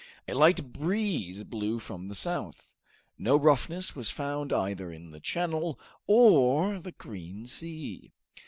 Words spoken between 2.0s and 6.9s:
the south. No roughness was found either in the channel or